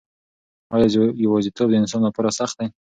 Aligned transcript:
آیا 0.75 0.87
یوازیتوب 1.23 1.67
د 1.71 1.75
انسان 1.81 2.01
لپاره 2.07 2.29
سخت 2.39 2.55
دی؟ 2.59 2.67